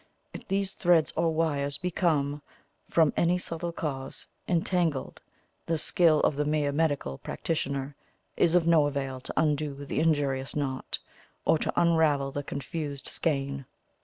If 0.33 0.47
these 0.47 0.73
threads 0.73 1.13
or 1.15 1.29
wires 1.31 1.77
become, 1.77 2.41
from 2.87 3.13
any 3.15 3.37
subtle 3.37 3.71
cause, 3.71 4.25
entangled, 4.47 5.21
the 5.67 5.77
skill 5.77 6.21
of 6.21 6.35
the 6.35 6.43
mere 6.43 6.71
medical 6.71 7.19
practitioner 7.19 7.95
is 8.35 8.55
of 8.55 8.65
no 8.65 8.87
avail 8.87 9.19
to 9.19 9.33
undo 9.37 9.85
the 9.85 9.99
injurious 9.99 10.55
knot, 10.55 10.97
or 11.45 11.59
to 11.59 11.79
unravel 11.79 12.31
the 12.31 12.41
confused 12.41 13.05
skein. 13.09 13.67